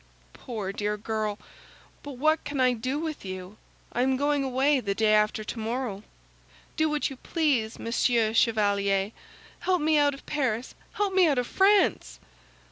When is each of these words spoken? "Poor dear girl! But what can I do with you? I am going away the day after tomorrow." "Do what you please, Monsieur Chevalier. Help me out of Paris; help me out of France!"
"Poor 0.33 0.73
dear 0.73 0.97
girl! 0.97 1.37
But 2.01 2.13
what 2.13 2.43
can 2.43 2.59
I 2.59 2.73
do 2.73 2.97
with 2.97 3.23
you? 3.23 3.57
I 3.93 4.01
am 4.01 4.17
going 4.17 4.43
away 4.43 4.79
the 4.79 4.95
day 4.95 5.13
after 5.13 5.43
tomorrow." 5.43 6.01
"Do 6.75 6.89
what 6.89 7.11
you 7.11 7.17
please, 7.17 7.77
Monsieur 7.77 8.33
Chevalier. 8.33 9.11
Help 9.59 9.79
me 9.83 9.99
out 9.99 10.15
of 10.15 10.25
Paris; 10.25 10.73
help 10.93 11.13
me 11.13 11.27
out 11.27 11.37
of 11.37 11.45
France!" 11.45 12.17